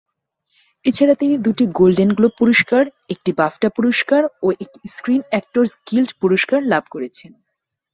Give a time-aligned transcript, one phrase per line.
[0.85, 6.59] এছাড়া তিনি দুটি গোল্ডেন গ্লোব পুরস্কার, একটি বাফটা পুরস্কার ও একটি স্ক্রিন অ্যাক্টরস গিল্ড পুরস্কার
[6.63, 7.31] লাভ করেছেন।